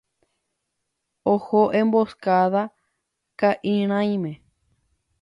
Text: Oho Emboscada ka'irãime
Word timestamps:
Oho 1.33 1.61
Emboscada 1.81 2.63
ka'irãime 3.39 4.33